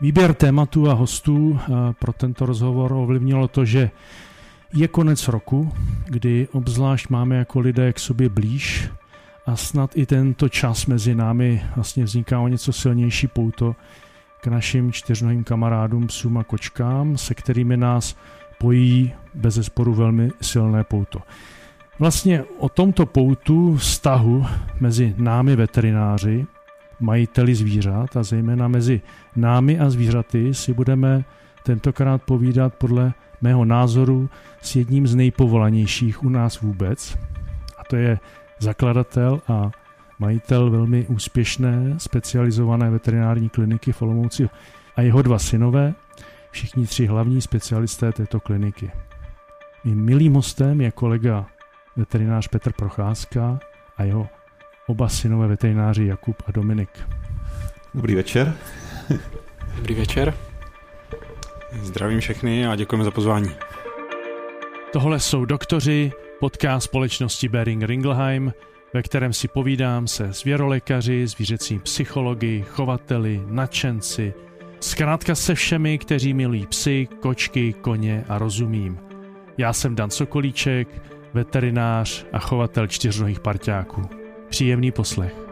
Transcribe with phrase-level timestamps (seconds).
[0.00, 1.58] Výběr tématu a hostů
[1.98, 3.90] pro tento rozhovor ovlivnilo to, že
[4.74, 5.72] je konec roku,
[6.04, 8.90] kdy obzvlášť máme jako lidé k sobě blíž
[9.46, 13.76] a snad i tento čas mezi námi vlastně vzniká o něco silnější pouto
[14.40, 18.16] k našim čtyřnohým kamarádům, psům a kočkám, se kterými nás
[18.58, 21.20] pojí bez zesporu velmi silné pouto.
[21.98, 24.46] Vlastně o tomto poutu vztahu
[24.80, 26.46] mezi námi veterináři,
[27.00, 29.00] majiteli zvířat a zejména mezi
[29.36, 31.24] námi a zvířaty si budeme
[31.62, 34.30] tentokrát povídat podle mého názoru
[34.62, 37.18] s jedním z nejpovolanějších u nás vůbec.
[37.78, 38.18] A to je
[38.58, 39.70] zakladatel a
[40.18, 44.48] majitel velmi úspěšné specializované veterinární kliniky v Olomouci
[44.96, 45.94] a jeho dva synové,
[46.50, 48.90] všichni tři hlavní specialisté této kliniky.
[49.84, 51.46] Mým milým hostem je kolega
[51.96, 53.58] veterinář Petr Procházka
[53.96, 54.28] a jeho
[54.90, 56.88] oba synové veterináři Jakub a Dominik.
[57.94, 58.54] Dobrý večer.
[59.76, 60.34] Dobrý večer.
[61.82, 63.50] Zdravím všechny a děkujeme za pozvání.
[64.92, 68.52] Tohle jsou doktoři, podcast společnosti Bering Ringelheim,
[68.94, 74.34] ve kterém si povídám se zvěrolékaři, zvířecí psychologi, chovateli, nadšenci,
[74.80, 78.98] zkrátka se všemi, kteří milují psy, kočky, koně a rozumím.
[79.58, 80.88] Já jsem Dan Sokolíček,
[81.34, 84.19] veterinář a chovatel čtyřnohých parťáků.
[84.50, 85.50] Příjemný poslech.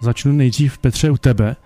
[0.00, 1.56] Začnu nejdřív, Petře, u tebe.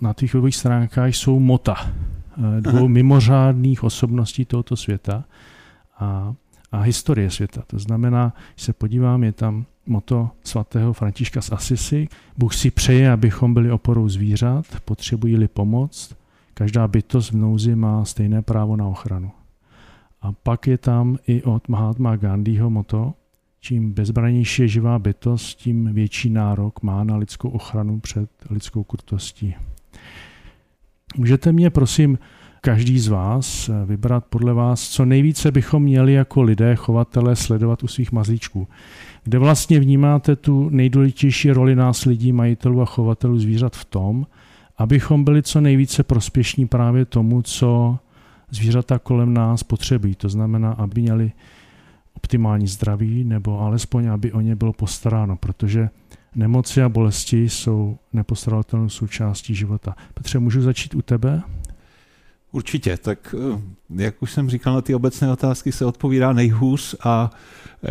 [0.00, 2.88] Na těch webových stránkách jsou mota eh, dvou Aha.
[2.88, 5.24] mimořádných osobností tohoto světa
[5.98, 6.34] a,
[6.72, 7.62] a historie světa.
[7.66, 12.08] To znamená, když se podívám, je tam moto svatého Františka z Asisi.
[12.36, 16.14] Bůh si přeje, abychom byli oporou zvířat, potřebují-li pomoc.
[16.54, 19.30] Každá bytost v nouzi má stejné právo na ochranu.
[20.22, 23.14] A pak je tam i od Mahatma Gandhiho moto,
[23.60, 29.54] čím bezbranější je živá bytost, tím větší nárok má na lidskou ochranu před lidskou krutostí.
[31.16, 32.18] Můžete mě, prosím,
[32.60, 37.88] každý z vás vybrat podle vás, co nejvíce bychom měli jako lidé, chovatele, sledovat u
[37.88, 38.68] svých mazlíčků.
[39.24, 44.26] Kde vlastně vnímáte tu nejdůležitější roli nás lidí, majitelů a chovatelů zvířat v tom,
[44.78, 47.98] abychom byli co nejvíce prospěšní právě tomu, co
[48.50, 50.14] zvířata kolem nás potřebují.
[50.14, 51.32] To znamená, aby měli
[52.16, 55.88] optimální zdraví, nebo alespoň, aby o ně bylo postaráno, protože
[56.36, 59.96] nemoci a bolesti jsou nepostradatelnou součástí života.
[60.14, 61.42] Petře, můžu začít u tebe?
[62.52, 63.60] Určitě, tak eh,
[63.90, 67.30] jak už jsem říkal, na ty obecné otázky se odpovídá nejhůř a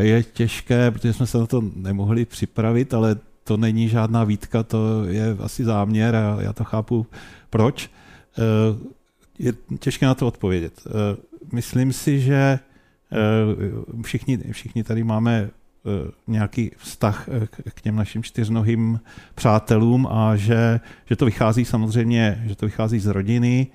[0.01, 5.03] je těžké, protože jsme se na to nemohli připravit, ale to není žádná výtka, to
[5.03, 7.07] je asi záměr a já to chápu
[7.49, 7.89] proč.
[8.37, 8.41] Eh,
[9.39, 10.73] je těžké na to odpovědět.
[10.87, 10.91] Eh,
[11.51, 12.59] myslím si, že
[14.03, 15.49] všichni, všichni tady máme
[16.27, 18.99] nějaký vztah eh, k těm našim čtyřnohým
[19.35, 23.67] přátelům a že, že to vychází samozřejmě, že to vychází z rodiny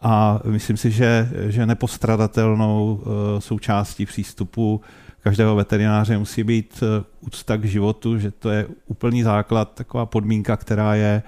[0.00, 3.02] a myslím si, že, že nepostradatelnou
[3.38, 4.80] součástí přístupu
[5.22, 6.82] každého veterináře musí být
[7.20, 11.22] úcta k životu, že to je úplný základ, taková podmínka, která je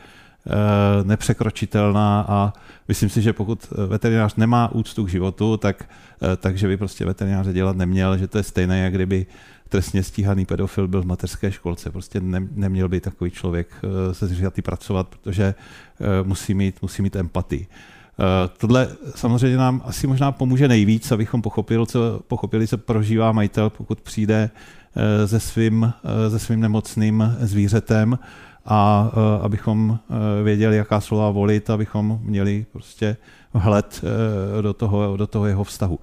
[1.02, 2.52] nepřekročitelná a
[2.88, 5.88] myslím si, že pokud veterinář nemá úctu k životu, tak
[6.36, 9.26] takže by prostě veterináře dělat neměl, že to je stejné, jak kdyby
[9.72, 11.90] trestně stíhaný pedofil byl v mateřské školce.
[11.90, 17.02] Prostě ne, neměl by takový člověk eh, se zřízaty pracovat, protože eh, musí mít, musí
[17.02, 17.66] mít empatii.
[18.58, 24.00] Tohle samozřejmě nám asi možná pomůže nejvíc, abychom pochopili, co, pochopili, co prožívá majitel, pokud
[24.00, 24.50] přijde
[25.26, 25.92] se svým,
[26.28, 28.18] se svým nemocným zvířetem
[28.66, 29.10] a
[29.42, 29.98] abychom
[30.44, 33.16] věděli, jaká slova volit, abychom měli prostě
[33.54, 34.04] vhled
[34.60, 35.98] do toho, do toho jeho vztahu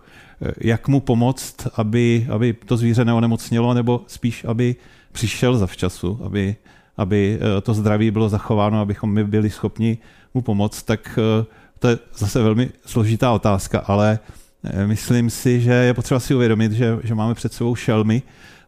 [0.61, 4.75] jak mu pomoct, aby, aby to zvíře neonemocnělo, nebo spíš, aby
[5.11, 6.55] přišel zavčasu, aby,
[6.97, 9.97] aby eh, to zdraví bylo zachováno, abychom my byli schopni
[10.33, 11.45] mu pomoct, tak eh,
[11.79, 14.19] to je zase velmi složitá otázka, ale
[14.63, 18.21] eh, myslím si, že je potřeba si uvědomit, že, že máme před sebou šelmy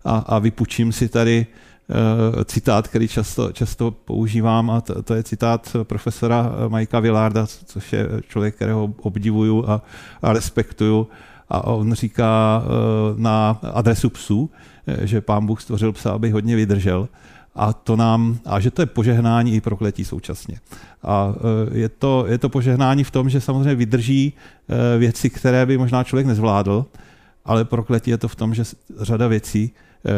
[0.06, 1.48] a, a vypučím si tady
[2.46, 8.07] citát, který často, často používám a to, to je citát profesora Majka Villarda, což je
[8.28, 9.81] člověk, kterého obdivuju a,
[10.22, 11.07] a respektuju
[11.51, 12.68] a on říká eh,
[13.18, 14.50] na adresu psů,
[14.88, 17.09] eh, že pán Bůh stvořil psa, aby hodně vydržel
[17.56, 20.59] a to nám, a že to je požehnání i prokletí současně.
[21.03, 24.33] A eh, je to, je to požehnání v tom, že samozřejmě vydrží
[24.98, 26.86] věci, které by možná člověk nezvládl,
[27.45, 28.63] ale prokletí je to v tom, že
[29.00, 29.71] řada věcí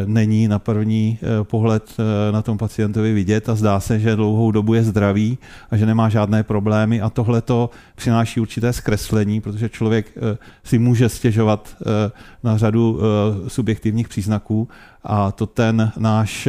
[0.06, 4.52] není na první eh, pohled eh, na tom pacientovi vidět a zdá se, že dlouhou
[4.52, 5.38] dobu je zdravý
[5.72, 7.02] a že nemá žádné problémy.
[7.02, 10.18] A tohle to přináší určité zkreslení, protože člověk
[10.64, 11.76] si může stěžovat
[12.44, 13.00] na řadu
[13.48, 14.68] subjektivních příznaků
[15.04, 16.48] a to ten náš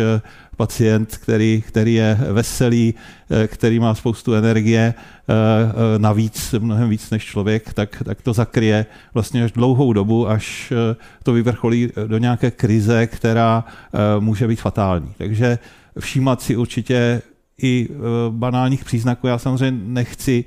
[0.56, 2.94] pacient, který, který je veselý,
[3.30, 8.32] eh, který má spoustu energie, eh, eh, navíc, mnohem víc než člověk, tak, tak to
[8.32, 10.72] zakryje vlastně až dlouhou dobu, až
[11.22, 13.64] to vyvrcholí do nějaké krize, která
[14.18, 15.12] může být fatální.
[15.18, 15.58] Takže
[15.98, 17.22] všímat si určitě
[17.62, 17.88] i
[18.30, 19.26] banálních příznaků.
[19.26, 20.44] Já samozřejmě nechci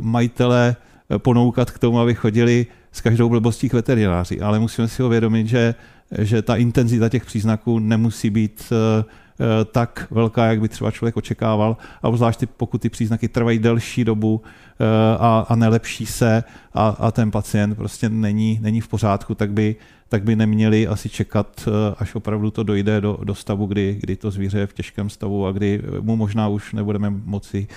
[0.00, 0.76] majitele
[1.18, 5.74] ponoukat k tomu, aby chodili s každou blbostí k veterináři, ale musíme si uvědomit, že
[6.18, 9.04] že ta intenzita těch příznaků nemusí být eh,
[9.40, 14.04] eh, tak velká, jak by třeba člověk očekával, a obzvlášť pokud ty příznaky trvají delší
[14.04, 14.84] dobu eh,
[15.18, 16.44] a, a nelepší se
[16.74, 19.76] a, a ten pacient prostě není, není v pořádku, tak by,
[20.08, 21.68] tak by neměli asi čekat,
[21.98, 25.46] až opravdu to dojde do, do stavu, kdy, kdy to zvíře je v těžkém stavu
[25.46, 27.68] a kdy mu možná už nebudeme moci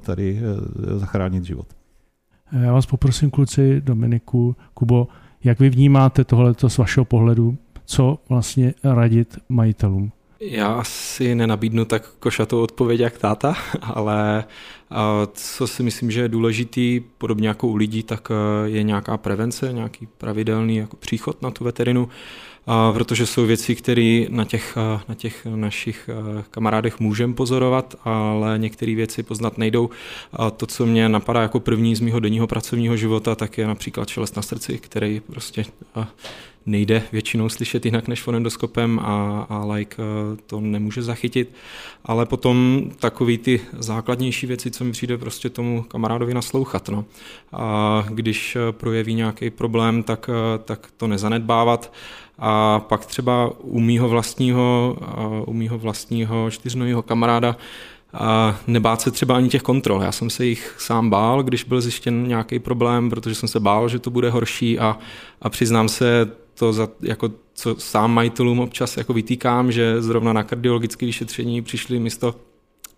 [0.00, 0.40] tady
[0.96, 1.66] zachránit život.
[2.52, 5.08] Já vás poprosím, kluci, Dominiku, Kubo,
[5.44, 7.56] jak vy vnímáte tohleto z vašeho pohledu?
[7.84, 10.12] Co vlastně radit majitelům?
[10.40, 14.44] Já si nenabídnu tak košatou odpověď jak táta, ale
[15.32, 19.72] co si myslím, že je důležitý, podobně jako u lidí, tak e, je nějaká prevence,
[19.72, 22.08] nějaký pravidelný jako příchod na tu veterinu,
[22.92, 24.76] protože jsou věci, které na těch,
[25.08, 26.10] na těch našich
[26.50, 29.90] kamarádech můžeme pozorovat, ale některé věci poznat nejdou.
[30.32, 34.08] A to, co mě napadá jako první z mého denního pracovního života, tak je například
[34.08, 35.64] šelest na srdci, který prostě
[36.66, 41.54] nejde většinou slyšet jinak než fonendoskopem a, a like eh, to nemůže zachytit.
[42.04, 46.88] Ale potom takový ty základnější věci, co mi přijde prostě tomu kamarádovi naslouchat.
[46.88, 47.04] No.
[47.52, 51.92] A když eh, projeví nějaký problém, tak, eh, tak to nezanedbávat.
[52.38, 54.96] A pak třeba u mýho vlastního,
[55.46, 57.56] u mýho vlastního čtyřnohého kamaráda
[58.12, 60.02] a nebát se třeba ani těch kontrol.
[60.02, 63.88] Já jsem se jich sám bál, když byl zjištěn nějaký problém, protože jsem se bál,
[63.88, 64.98] že to bude horší a,
[65.42, 70.42] a přiznám se, to za, jako co sám majitelům občas jako vytýkám, že zrovna na
[70.42, 72.34] kardiologické vyšetření přišli místo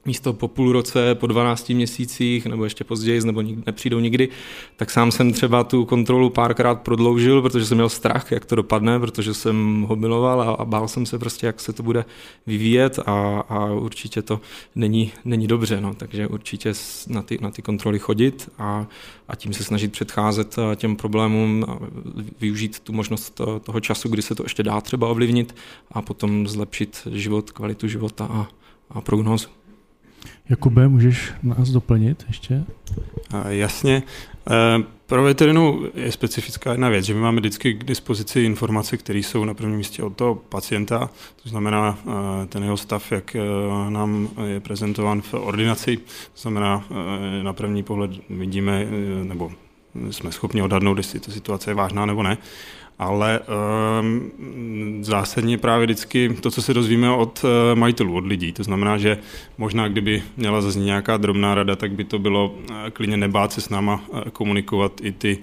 [0.09, 4.29] místo po půl roce, po 12 měsících, nebo ještě později, nebo nepřijdou nikdy,
[4.77, 9.01] tak sám jsem třeba tu kontrolu párkrát prodloužil, protože jsem měl strach, jak to dopadne,
[9.01, 12.05] protože jsem ho miloval a, a bál jsem se prostě, jak se to bude
[12.47, 14.41] vyvíjet a, a určitě to
[14.75, 15.95] není, není dobře, no.
[15.95, 16.73] takže určitě
[17.09, 18.87] na ty, na ty kontroly chodit a,
[19.29, 21.79] a tím se snažit předcházet eh, těm problémům a
[22.41, 25.55] využít tu možnost eh, toho času, kdy se to ještě dá třeba ovlivnit
[25.93, 28.49] a potom zlepšit život, kvalitu života a,
[28.91, 29.58] a prognózu.
[30.49, 32.65] Jakube, můžeš nás doplnit ještě?
[33.49, 34.03] Jasně.
[34.51, 39.19] E, pro veterinu je specifická jedna věc, že my máme vždycky k dispozici informace, které
[39.19, 41.11] jsou na prvním místě od toho pacienta,
[41.43, 41.99] to znamená
[42.43, 43.41] e, ten jeho stav, jak e,
[43.89, 46.85] nám je prezentován v ordinaci, to znamená
[47.43, 48.87] na první pohled vidíme,
[49.23, 49.53] nebo
[50.11, 52.39] jsme schopni odhadnout, jestli ta situace je vážná nebo ne
[52.99, 53.41] ale
[54.01, 54.31] um,
[55.01, 58.53] zásadně právě vždycky to, co se dozvíme od uh, majitelů, od lidí.
[58.53, 59.19] To znamená, že
[59.59, 63.61] možná kdyby měla zaznít nějaká drobná rada, tak by to bylo uh, klidně nebát se
[63.61, 65.39] s náma uh, komunikovat i ty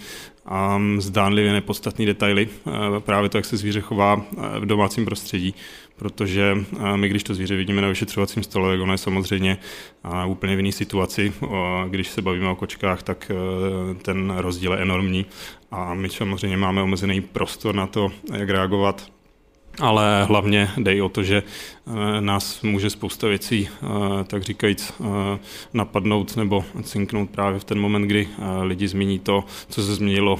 [0.75, 4.23] um, zdánlivě nepodstatné detaily, uh, právě to, jak se zvíře chová uh,
[4.59, 5.55] v domácím prostředí
[5.95, 6.57] protože
[6.95, 9.57] my, když to zvíře vidíme na vyšetřovacím stole, tak ono je samozřejmě
[10.27, 11.33] úplně v jiné situaci.
[11.89, 13.31] Když se bavíme o kočkách, tak
[14.01, 15.25] ten rozdíl je enormní
[15.71, 19.14] a my samozřejmě máme omezený prostor na to, jak reagovat
[19.79, 21.43] ale hlavně jde o to, že
[21.87, 25.39] eh, nás může spousta věcí, eh, tak říkajíc, eh,
[25.73, 28.27] napadnout nebo cinknout právě v ten moment, kdy
[28.61, 30.39] lidi zmíní to, co se změnilo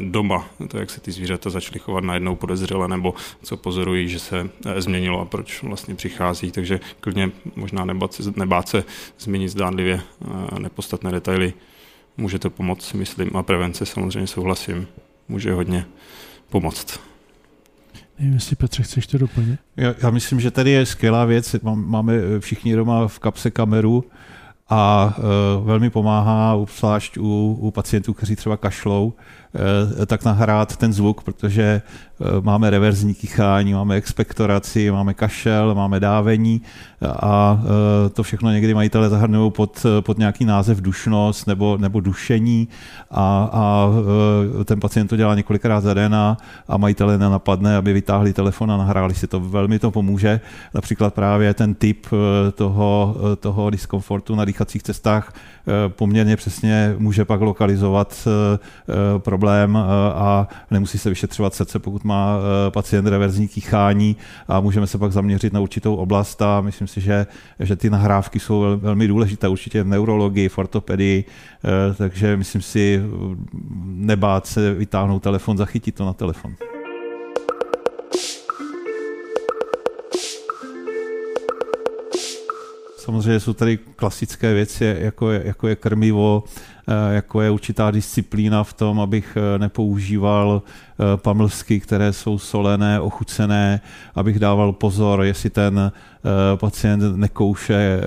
[0.00, 4.50] doma, to, jak se ty zvířata začaly chovat najednou podezřele, nebo co pozorují, že se
[4.76, 6.50] změnilo a proč vlastně přichází.
[6.50, 8.84] Takže klidně možná nebát se, nebát se
[9.18, 10.00] změnit zdánlivě
[10.58, 11.52] nepodstatné detaily.
[12.16, 14.86] Může to pomoct, myslím, a prevence samozřejmě souhlasím.
[15.28, 15.86] Může hodně
[16.50, 17.07] pomoct.
[18.18, 19.60] Nevím, jestli Petře chceš to doplnit.
[19.76, 21.56] Já, já myslím, že tady je skvělá věc.
[21.62, 24.04] Máme všichni doma v kapse kameru
[24.68, 29.12] a uh, velmi pomáhá, obzvlášť u, u pacientů, kteří třeba kašlou,
[29.96, 31.82] uh, tak nahrát ten zvuk, protože
[32.18, 36.62] uh, máme reverzní kýchání, máme expektoraci, máme kašel, máme dávení
[37.22, 37.62] a
[38.12, 42.68] to všechno někdy majitele zahrnují pod, pod nějaký název dušnost nebo, nebo dušení
[43.10, 43.88] a, a
[44.64, 46.36] ten pacient to dělá několikrát za den a,
[46.68, 49.40] a majitele nenapadne, aby vytáhli telefon a nahráli si to.
[49.40, 50.40] Velmi to pomůže.
[50.74, 52.06] Například právě ten typ
[52.54, 55.34] toho, toho diskomfortu na dýchacích cestách
[55.88, 58.28] poměrně přesně může pak lokalizovat
[59.18, 59.76] problém problém
[60.14, 62.38] a nemusí se vyšetřovat srdce, pokud má
[62.70, 64.16] pacient reverzní kýchání
[64.48, 67.26] a můžeme se pak zaměřit na určitou oblast a myslím si, že,
[67.60, 71.24] že ty nahrávky jsou velmi důležité určitě v neurologii, v ortopedii,
[71.96, 73.02] takže myslím si
[73.84, 76.77] nebát se vytáhnout telefon, zachytit to na telefon.
[83.08, 86.44] Samozřejmě jsou tady klasické věci, jako je, jako je krmivo,
[86.88, 93.00] eh, jako je určitá disciplína v tom, abych eh, nepoužíval eh, pamlsky, které jsou solené,
[93.00, 93.80] ochucené,
[94.14, 95.92] abych dával pozor, jestli ten
[96.56, 98.00] pacient nekouše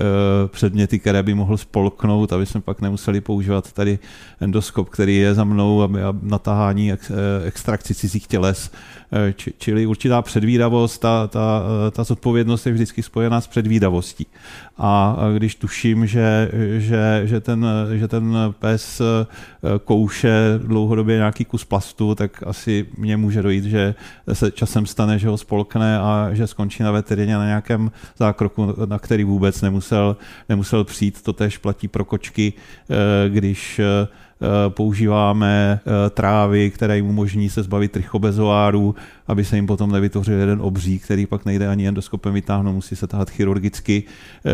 [0.46, 3.98] předměty, které by mohl spolknout, aby jsme pak nemuseli používat tady
[4.40, 6.92] endoskop, který je za mnou, aby natáhání
[7.44, 8.70] extrakci cizích těles
[9.14, 14.26] Eh, čili určitá předvídavost, ta, ta, eh, ta zodpovědnost je vždycky spojená s předvídavostí.
[14.78, 19.26] A když tuším, že, že, že, ten, že ten pes eh,
[19.84, 23.94] kouše dlouhodobě nějaký kus plastu, tak asi mně může dojít, že
[24.32, 28.98] se časem stane, že ho spolkne a že skončí na veterině na nějakém zákroku, na
[28.98, 30.16] který vůbec nemusel,
[30.48, 31.22] nemusel přijít.
[31.22, 32.52] To tež platí pro kočky,
[33.28, 33.80] když
[34.42, 38.94] Eh, používáme eh, trávy, které jim umožní se zbavit trichobezoáru,
[39.26, 43.06] aby se jim potom nevytvořil jeden obří, který pak nejde ani endoskopem vytáhnout, musí se
[43.06, 44.02] tahat chirurgicky.
[44.46, 44.50] Eh,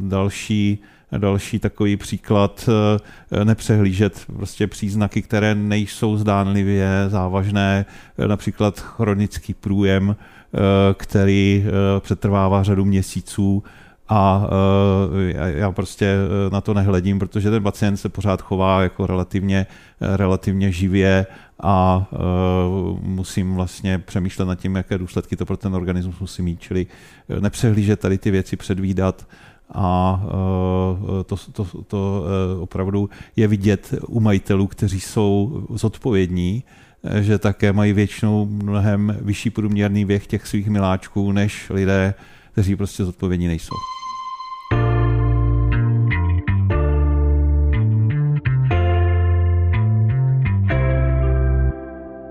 [0.00, 0.78] další
[1.18, 2.68] Další takový příklad,
[3.44, 7.86] nepřehlížet prostě příznaky, které nejsou zdánlivě závažné,
[8.26, 10.16] například chronický průjem,
[10.94, 11.64] který
[12.00, 13.62] přetrvává řadu měsíců,
[14.08, 14.48] a
[15.12, 19.66] uh, já prostě eh, na to nehledím, protože ten pacient se pořád chová jako relativně,
[20.00, 21.26] eh, relativně živě
[21.62, 22.06] a
[23.00, 26.86] musím vlastně přemýšlet nad tím, jaké důsledky to pro ten organismus musí mít, čili
[27.40, 29.26] nepřehlížet tady ty věci, předvídat
[29.74, 30.22] a
[31.26, 32.24] to, to, to
[32.60, 36.64] opravdu je vidět u majitelů, kteří jsou zodpovědní,
[37.20, 42.14] že také mají většinou mnohem vyšší průměrný věk těch svých miláčků, než lidé,
[42.52, 43.76] kteří prostě zodpovědní nejsou.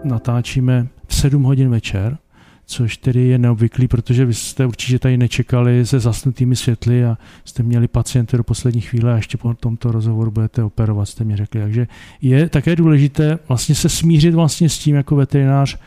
[0.05, 2.17] natáčíme v 7 hodin večer,
[2.65, 7.63] což tedy je neobvyklý, protože vy jste určitě tady nečekali se zasnutými světly a jste
[7.63, 11.61] měli pacienty do poslední chvíle a ještě po tomto rozhovoru budete operovat, jste mi řekli.
[11.61, 11.87] Takže
[12.21, 15.77] je také důležité vlastně se smířit vlastně s tím jako veterinář,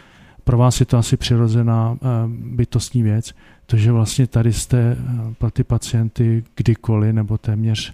[0.44, 3.34] pro vás je to asi přirozená eh, bytostní věc,
[3.66, 7.92] to, že vlastně tady jste eh, pro ty pacienty kdykoliv nebo téměř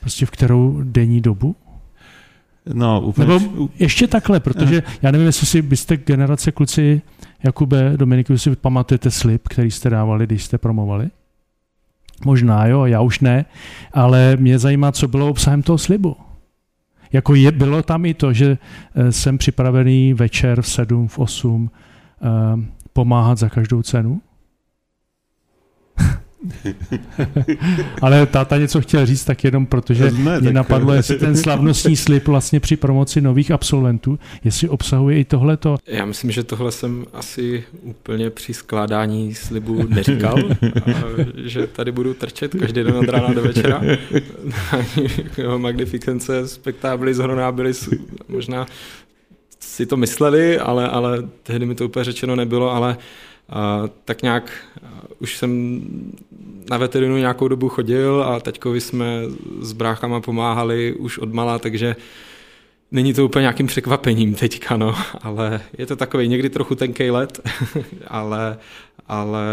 [0.00, 1.56] prostě v kterou denní dobu?
[2.72, 3.26] No, úplně.
[3.26, 7.02] Nebo ještě takhle, protože já nevím, jestli si byste generace kluci
[7.42, 11.10] Jakube, Dominiku, si pamatujete slib, který jste dávali, když jste promovali?
[12.24, 13.44] Možná jo, já už ne,
[13.92, 16.16] ale mě zajímá, co bylo obsahem toho slibu.
[17.12, 18.58] Jako je, bylo tam i to, že
[18.94, 22.28] eh, jsem připravený večer v 7, v 8 eh,
[22.92, 24.20] pomáhat za každou cenu?
[28.02, 30.52] Ale táta něco chtěl říct tak jenom, protože ne, mě tak...
[30.52, 35.76] napadlo, jestli ten slavnostní slib vlastně při promoci nových absolventů, jestli obsahuje i tohleto.
[35.86, 40.38] Já myslím, že tohle jsem asi úplně při skládání slibu neříkal,
[41.44, 43.82] že tady budu trčet každý den od rána do večera.
[45.56, 47.88] Magnificence, Spectabilis, Honorabilis,
[48.28, 48.66] možná
[49.60, 52.96] si to mysleli, ale, ale tehdy mi to úplně řečeno nebylo, ale
[53.48, 55.80] Uh, tak nějak uh, už jsem
[56.70, 59.22] na veterinu nějakou dobu chodil a teďkovi jsme
[59.60, 61.96] s bráchama pomáhali už od mala, takže
[62.90, 67.40] není to úplně nějakým překvapením teďka, no, ale je to takový někdy trochu tenký let,
[68.06, 68.58] ale,
[69.08, 69.46] ale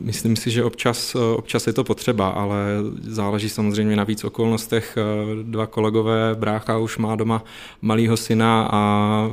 [0.00, 2.66] Myslím si, že občas, občas je to potřeba, ale
[3.00, 4.98] záleží samozřejmě na víc okolnostech.
[5.42, 7.44] Dva kolegové, brácha už má doma
[7.82, 9.30] malýho syna a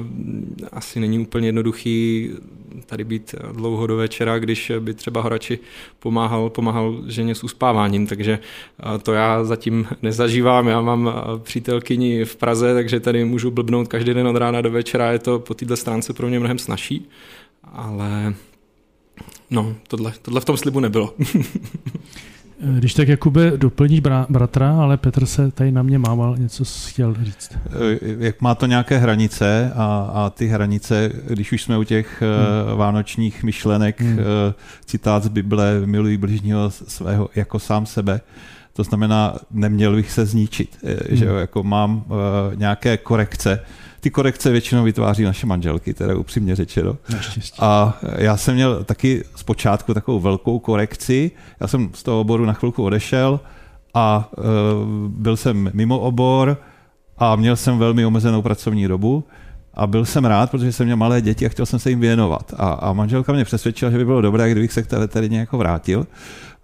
[0.71, 2.29] asi není úplně jednoduchý
[2.89, 5.59] tady být dlouho do večera, když by třeba Horači
[5.99, 8.39] pomáhal, pomáhal ženě s uspáváním, takže
[9.03, 10.67] to já zatím nezažívám.
[10.67, 15.11] Já mám přítelkyni v Praze, takže tady můžu blbnout každý den od rána do večera,
[15.11, 17.09] je to po této stránce pro mě mnohem snažší,
[17.63, 18.33] ale
[19.51, 21.13] No, tohle, tohle v tom slibu nebylo.
[22.61, 27.15] Když tak Jakube doplní bra, bratra, ale Petr se tady na mě mával, něco chtěl
[27.23, 27.57] říct.
[28.19, 32.77] Jak má to nějaké hranice a, a ty hranice, když už jsme u těch hmm.
[32.77, 34.17] vánočních myšlenek, hmm.
[34.85, 38.21] citát z Bible, milují bližního svého jako sám sebe,
[38.73, 41.17] to znamená, neměl bych se zničit, hmm.
[41.17, 42.03] že jo, jako mám
[42.55, 43.59] nějaké korekce,
[43.99, 46.97] ty korekce většinou vytváří naše manželky, teda upřímně řečeno.
[47.59, 51.31] A já jsem měl taky zpočátku takovou velkou korekci.
[51.59, 53.39] Já jsem z toho oboru na chvilku odešel
[53.93, 54.43] a uh,
[55.07, 56.57] byl jsem mimo obor
[57.17, 59.23] a měl jsem velmi omezenou pracovní dobu
[59.73, 62.53] a byl jsem rád, protože jsem měl malé děti a chtěl jsem se jim věnovat.
[62.57, 65.57] A, a manželka mě přesvědčila, že by bylo dobré, kdybych se k té veterině jako
[65.57, 66.07] vrátil.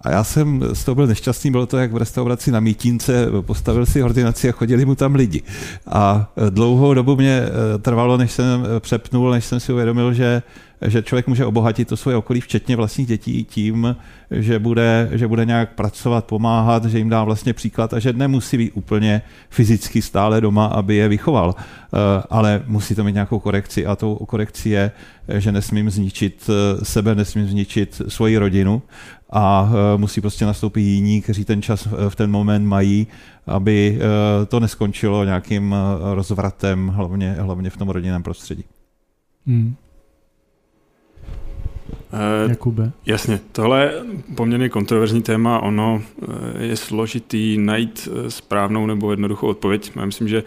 [0.02, 3.86] A já jsem z toho byl nešťastný, bylo to jak v restauraci na Mítínce, postavil
[3.86, 5.42] si ordinaci a chodili mu tam lidi.
[5.88, 10.44] A dlouhou dobu mě eh, trvalo, než jsem přepnul, než jsem si uvědomil, že
[10.82, 13.96] že člověk může obohatit to svoje okolí, včetně vlastních dětí, tím,
[14.32, 18.58] že bude, že bude nějak pracovat, pomáhat, že jim dá vlastně příklad a že nemusí
[18.58, 21.56] být úplně fyzicky stále doma, aby je vychoval,
[22.30, 24.92] ale musí to mít nějakou korekci a tou korekcí je,
[25.28, 26.50] že nesmím zničit
[26.84, 28.82] sebe, nesmím zničit svoji rodinu
[29.36, 33.08] a eh, musí prostě nastoupit jiní, kteří ten čas v ten moment mají,
[33.48, 34.00] aby
[34.48, 35.76] to neskončilo nějakým
[36.14, 38.64] rozvratem, hlavně, hlavně v tom rodinném prostředí.
[39.48, 39.76] Hmm.
[42.50, 42.92] Jakube?
[43.06, 43.94] Jasně, tohle je
[44.36, 46.02] poměrně kontroverzní téma, ono
[46.60, 49.92] je složitý najít správnou nebo jednoduchou odpověď.
[49.96, 50.44] Já myslím, že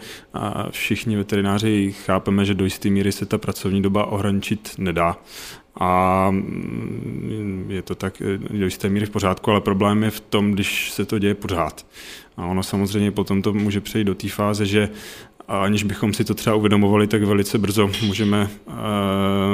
[0.71, 5.17] všichni veterináři chápeme, že do jisté míry se ta pracovní doba ohraničit nedá.
[5.79, 10.51] A mm, je to tak do jisté míry v pořádku, ale problém je v tom,
[10.51, 11.85] když se to děje pořád.
[12.37, 14.89] A ono samozřejmě potom to může přejít do té fáze, že
[15.47, 18.49] aniž bychom si to třeba uvědomovali, tak velice brzo můžeme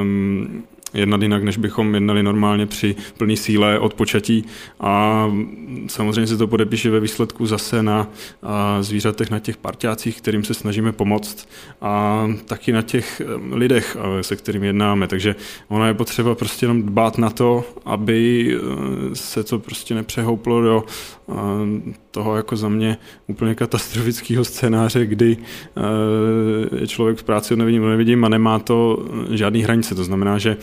[0.02, 0.64] um,
[0.96, 4.46] jednat jinak, než bychom jednali normálně při plné síle od počatí
[4.80, 5.26] a
[5.88, 8.08] samozřejmě se to podepíše ve výsledku zase na
[8.82, 11.50] zvířatech, na těch parťácích, kterým se snažíme pomoct
[11.82, 13.22] a taky na těch
[13.52, 15.08] lidech, se kterými jednáme.
[15.08, 15.36] Takže
[15.68, 18.52] ono je potřeba prostě jenom dbát na to, aby
[19.12, 20.84] e, se to prostě nepřehouplo do
[22.12, 22.98] toho jako za mě
[23.28, 29.62] úplně katastrofického scénáře, kdy e, je člověk v práci nevidím, nevidím a nemá to žádný
[29.62, 29.96] hranice.
[29.96, 30.58] To znamená, že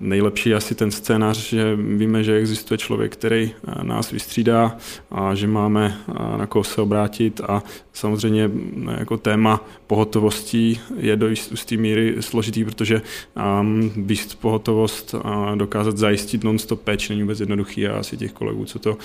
[0.00, 4.76] nejlepší asi ten scénář, že víme, že existuje člověk, který eh, nás vystřídá
[5.10, 7.62] a že máme eh, na koho se obrátit a
[7.92, 8.50] samozřejmě
[8.88, 13.02] eh, jako téma pohotovostí je do jisté míry složitý, protože
[13.96, 18.78] být pohotovost a dokázat zajistit non-stop péč není vůbec jednoduchý a asi těch kolegů, co
[18.78, 18.96] to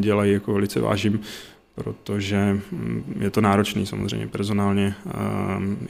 [0.00, 1.20] dělají, jako velice vážím
[1.78, 4.94] protože mm, je to náročný samozřejmě personálně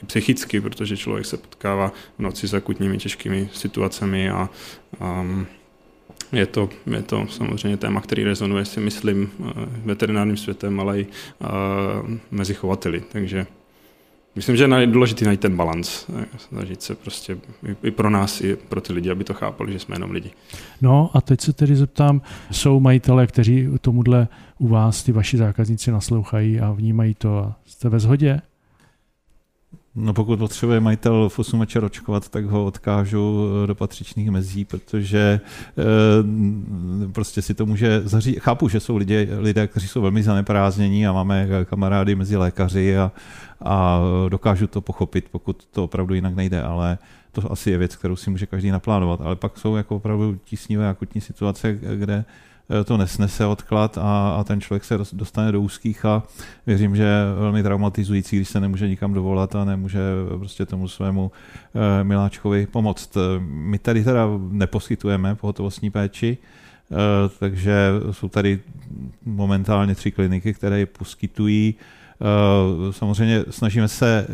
[0.03, 4.51] i psychicky, protože člověk se potkává v noci s akutními těžkými situacemi a,
[5.01, 5.27] a
[6.33, 9.31] je to, je to samozřejmě téma, který rezonuje si myslím
[9.85, 11.07] veterinárním světem, ale i
[12.31, 13.03] mezi chovateli.
[13.13, 13.47] Takže
[14.39, 17.39] myslím, že je důležité najít ten balans, snažit se prostě
[17.83, 20.31] i pro nás, i pro ty lidi, aby to chápali, že jsme jenom lidi.
[20.83, 25.91] No a teď se tedy zeptám, jsou majitele, kteří tomuhle u vás ty vaši zákazníci
[25.91, 28.41] naslouchají a vnímají to a jste ve shodě?
[29.95, 35.41] No pokud potřebuje majitel v 8 večer očkovat, tak ho odkážu do patřičných mezí, protože
[35.79, 38.41] e, prostě si to může zařídit.
[38.41, 43.13] Chápu, že jsou lidé, lidé, kteří jsou velmi zaneprázdnění a máme kamarády mezi lékaři a,
[43.61, 46.99] a dokážu to pochopit, pokud to opravdu jinak nejde, ale
[47.33, 49.21] to asi je věc, kterou si může každý naplánovat.
[49.21, 52.48] Ale pak jsou jako opravdu tísnivé akutní situace, kde Eh,
[52.85, 56.23] to nesnese odklad a, a ten člověk se dostane do úzkých a
[56.67, 60.01] věřím, že je velmi traumatizující, když se nemůže nikam dovolat a nemůže
[60.39, 61.33] prostě tomu svému
[61.75, 63.17] eh, miláčkovi pomoct.
[63.41, 66.39] My tady teda neposkytujeme pohotovostní péči,
[66.91, 66.95] eh,
[67.39, 68.61] takže jsou tady
[69.25, 71.75] momentálně tři kliniky, které ji poskytují.
[72.91, 74.27] Samozřejmě snažíme se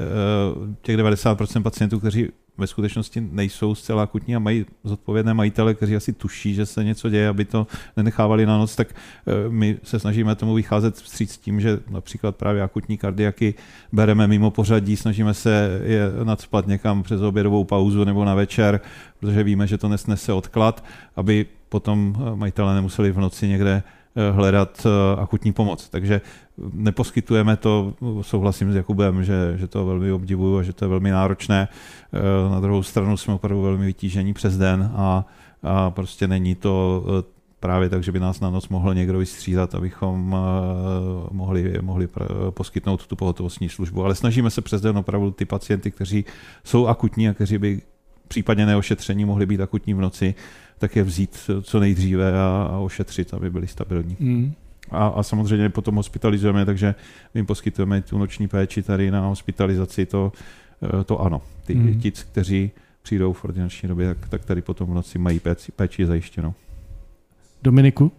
[0.83, 6.13] těch 90% pacientů, kteří ve skutečnosti nejsou zcela akutní a mají zodpovědné majitele, kteří asi
[6.13, 10.35] tuší, že se něco děje, aby to nenechávali na noc, tak eh, my se snažíme
[10.35, 13.55] tomu vycházet vstříc tím, že například právě akutní kardiaky
[13.93, 18.81] bereme mimo pořadí, snažíme se je nadspat někam přes obědovou pauzu nebo na večer,
[19.21, 20.85] protože víme, že to nesnese odklad,
[21.17, 23.83] aby potom eh, majitele nemuseli v noci někde
[24.33, 24.87] hledat
[25.19, 25.89] akutní pomoc.
[25.89, 26.21] Takže
[26.73, 31.11] neposkytujeme to, souhlasím s Jakubem, že, že to velmi obdivuju a že to je velmi
[31.11, 31.69] náročné.
[31.69, 35.27] Eh, na druhou stranu jsme opravdu velmi vytížení přes den a,
[35.63, 39.75] a prostě není to eh, právě tak, že by nás na noc mohl někdo vystřídat,
[39.75, 42.09] abychom eh, mohli, mohli
[42.51, 44.05] poskytnout tu pohotovostní službu.
[44.05, 46.25] Ale snažíme se přes den opravdu ty pacienty, kteří
[46.65, 47.83] jsou akutní a kteří by
[48.29, 50.35] případně neošetření mohli být akutní v noci,
[50.79, 54.17] tak je vzít co nejdříve a, a ošetřit, aby byli stabilní.
[54.21, 54.53] Mm.
[54.91, 56.95] A, a samozřejmě potom hospitalizujeme, takže
[57.35, 60.33] jim poskytujeme tu noční péči tady na hospitalizaci, to,
[61.01, 61.43] eh, to ano.
[61.65, 62.01] Ty, mm.
[62.01, 62.71] Ti, kteří
[63.03, 66.55] přijdou v ordinační době, tak, tak tady potom v noci mají péči, péči zajištěnou.
[67.63, 68.13] Dominiku?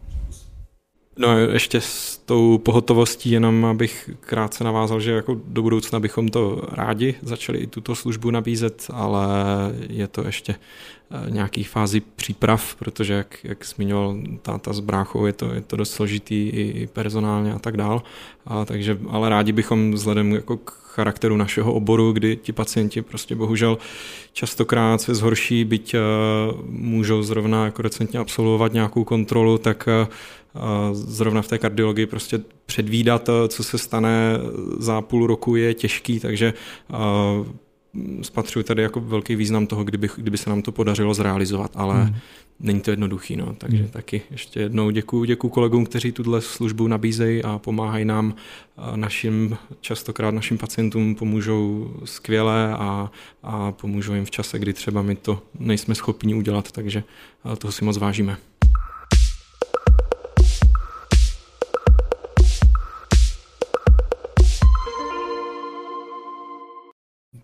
[1.17, 6.61] No ještě s tou pohotovostí jenom abych krátce navázal, že jako do budoucna bychom to
[6.71, 9.27] rádi začali i tuto službu nabízet, ale
[9.89, 15.33] je to ještě eh, nějaký fázi příprav, protože jak, jak zmiňoval táta s bráchou, je
[15.33, 18.03] to, je to dost složitý i personálně a tak dál.
[18.45, 23.35] A takže, ale rádi bychom vzhledem jako k charakteru našeho oboru, kdy ti pacienti prostě
[23.35, 23.77] bohužel
[24.33, 26.01] častokrát se zhorší, byť uh,
[26.69, 30.07] můžou zrovna jako recentně absolvovat nějakou kontrolu, tak uh,
[30.93, 34.37] zrovna v té kardiologii prostě předvídat, co se stane
[34.79, 36.53] za půl roku je těžký, takže
[38.21, 42.15] spatřuji tady jako velký význam toho, kdyby, kdyby se nám to podařilo zrealizovat, ale hmm.
[42.59, 43.35] není to jednoduchý.
[43.35, 43.55] No.
[43.57, 43.87] Takže hmm.
[43.87, 48.35] taky ještě jednou děkuji děkuji kolegům, kteří tuhle službu nabízejí a pomáhají nám,
[48.95, 53.11] našim, častokrát našim pacientům pomůžou skvěle a,
[53.43, 57.03] a pomůžou jim v čase, kdy třeba my to nejsme schopni udělat, takže
[57.57, 58.37] toho si moc vážíme.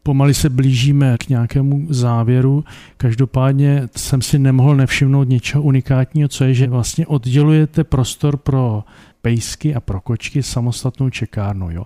[0.03, 2.63] Pomali se blížíme k nějakému závěru.
[2.97, 8.83] Každopádně jsem si nemohl nevšimnout něčeho unikátního, co je, že vlastně oddělujete prostor pro
[9.21, 11.71] pejsky a pro kočky samostatnou čekárnu.
[11.71, 11.85] Jo.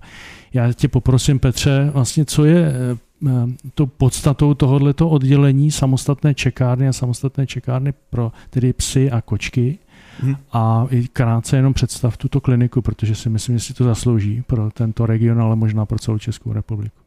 [0.53, 2.97] Já tě poprosím, Petře, vlastně co je eh,
[3.73, 9.77] to podstatou tohoto oddělení samostatné čekárny a samostatné čekárny pro tedy psy a kočky.
[10.19, 10.35] Hmm.
[10.51, 14.71] A i krátce jenom představ tuto kliniku, protože si myslím, že si to zaslouží pro
[14.71, 17.04] tento region, ale možná pro celou Českou republiku.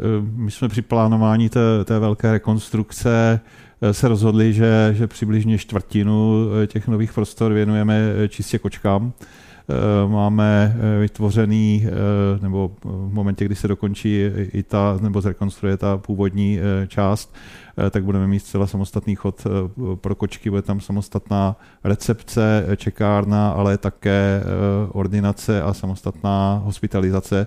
[0.00, 0.04] Eh,
[0.36, 3.40] my jsme při plánování té, té velké rekonstrukce
[3.82, 9.12] eh, se rozhodli, že, že přibližně čtvrtinu eh, těch nových prostor věnujeme čistě kočkám.
[10.06, 11.86] Máme vytvořený,
[12.42, 17.34] nebo v momentě, kdy se dokončí i ta, nebo zrekonstruuje ta původní část,
[17.90, 19.46] tak budeme mít zcela samostatný chod
[19.94, 24.42] pro kočky, bude tam samostatná recepce, čekárna, ale také
[24.92, 27.46] ordinace a samostatná hospitalizace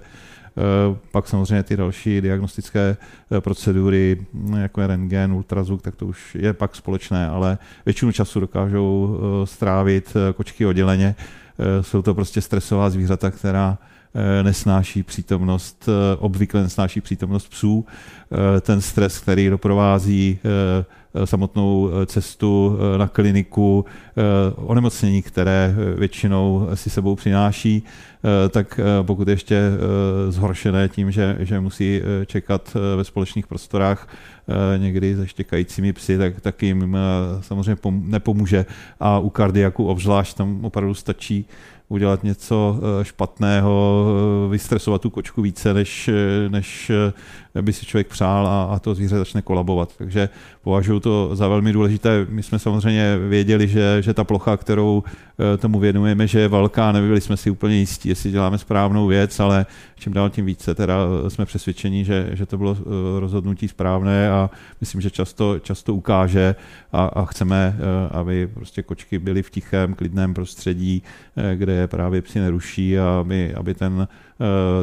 [0.59, 2.97] Eh, pak samozřejmě ty další diagnostické
[3.31, 8.11] eh, procedury, hm, jako je rengen, ultrazvuk, tak to už je pak společné, ale většinu
[8.11, 11.15] času dokážou eh, strávit kočky odděleně.
[11.81, 13.77] Jsou to prostě stresová zvířata, která
[14.43, 17.85] nesnáší přítomnost, obvykle nesnáší přítomnost psů.
[18.61, 20.39] Ten stres, který doprovází
[21.25, 23.85] samotnou cestu na kliniku,
[24.55, 27.83] onemocnění, které většinou si sebou přináší,
[28.23, 34.07] Eh, tak eh, pokud ještě eh, zhoršené tím, že, že musí čekat ve společných prostorách
[34.77, 36.97] někdy se štěkajícími psy, tak, tak jim
[37.41, 38.65] samozřejmě nepomůže.
[38.99, 41.45] A u kardiaku obzvlášť tam opravdu stačí
[41.89, 44.05] udělat něco špatného,
[44.49, 46.09] vystresovat tu kočku více, než,
[46.49, 46.91] než
[47.61, 49.95] by si člověk přál a, a to zvíře začne kolabovat.
[49.97, 50.29] Takže
[50.63, 52.27] považuji to za velmi důležité.
[52.29, 55.03] My jsme samozřejmě věděli, že, že ta plocha, kterou
[55.53, 59.39] eh, tomu věnujeme, že je velká, nebyli jsme si úplně jistí, jestli děláme správnou věc,
[59.39, 63.67] ale čím dál tím více teda eh, jsme přesvědčeni, že, že to bylo eh, rozhodnutí
[63.67, 64.49] správné a
[64.81, 66.55] myslím, že často, často ukáže
[66.91, 67.77] a, a chceme,
[68.11, 71.03] aby prostě kočky byly v tichém, klidném prostředí,
[71.55, 74.07] kde je právě psi neruší a aby, aby ten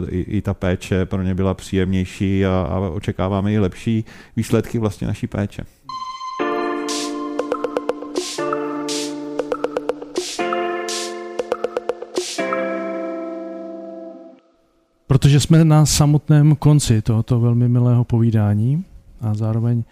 [0.09, 4.05] i, i ta péče pro ně byla příjemnější a, a očekáváme i lepší
[4.37, 5.63] výsledky vlastně naší péče.
[15.07, 18.85] Protože jsme na samotném konci tohoto velmi milého povídání
[19.21, 19.85] a zároveň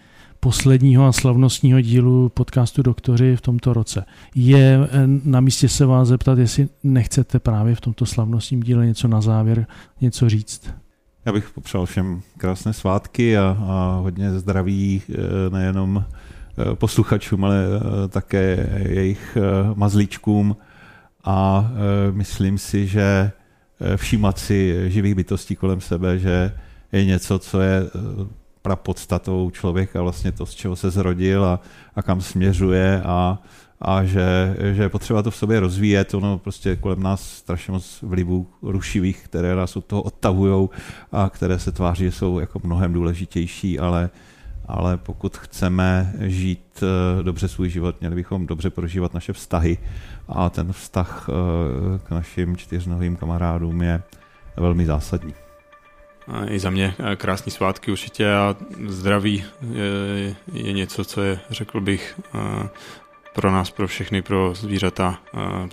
[0.45, 4.05] posledního a slavnostního dílu podcastu Doktoři v tomto roce.
[4.35, 4.87] Je eh,
[5.23, 9.67] na místě se vás zeptat, jestli nechcete právě v tomto slavnostním díle něco na závěr,
[10.01, 10.73] něco říct.
[11.25, 15.15] Já bych popřál všem krásné svátky a, a hodně zdraví eh,
[15.49, 17.65] nejenom eh, posluchačům, ale
[18.09, 19.37] také jejich
[19.73, 20.57] mazlíčkům
[21.23, 21.71] a
[22.11, 23.31] myslím si, že
[23.95, 26.51] všímat si živých bytostí kolem sebe, že
[26.91, 27.81] je něco, co je
[28.65, 31.59] prapodstatou člověka, vlastně to, z čeho se zrodil a,
[31.95, 33.37] a kam směřuje a,
[33.81, 38.01] a že, že je potřeba to v sobě rozvíjet, ono prostě kolem nás strašně moc
[38.01, 40.69] vlivů rušivých, které nás od toho odtahují
[41.11, 44.09] a které se tváří, jsou jako mnohem důležitější, ale,
[44.65, 49.77] ale pokud chceme žít eh, dobře svůj život, měli bychom dobře prožívat naše vztahy
[50.27, 54.03] a ten vztah eh, k našim čtyřnovým kamarádům je
[54.57, 55.44] velmi zásadní.
[56.47, 58.55] I za mě krásný svátky určitě a
[58.87, 62.19] zdraví je, je něco, co je, řekl bych,
[63.35, 65.19] pro nás, pro všechny, pro zvířata,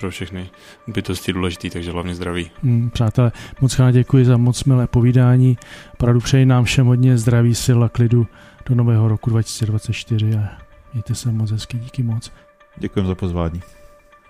[0.01, 0.51] pro všechny
[0.87, 2.51] bytosti důležitý, takže hlavně zdraví.
[2.63, 5.59] Hmm, přátelé, moc krát děkuji za moc milé povídání.
[5.95, 8.27] Opravdu přeji nám všem hodně zdraví, sil a klidu
[8.69, 10.49] do nového roku 2024 a
[10.93, 12.33] mějte se moc hezky, díky moc.
[12.77, 13.63] Děkuji za pozvání.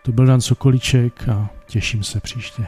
[0.03, 2.67] To byl Dan Sokoliček a těším se příště.